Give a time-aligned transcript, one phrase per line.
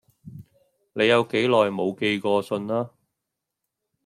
[0.93, 2.89] 你有幾耐無寄過信啊